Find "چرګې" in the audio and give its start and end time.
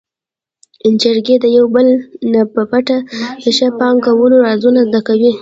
1.01-1.35